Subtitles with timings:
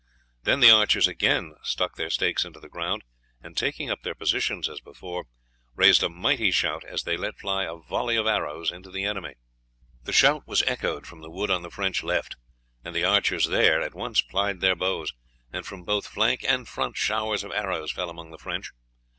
[0.45, 3.03] Then the archers again stuck their stakes into the ground,
[3.39, 5.25] and, taking up their position as before,
[5.75, 9.35] raised a mighty shout as they let fly a volley of arrows into the enemy.
[10.01, 12.35] The shout was echoed from the wood on the French left,
[12.83, 15.13] and the archers there at once plied their bows,
[15.53, 18.71] and from both flank and front showers of arrows fell among the French.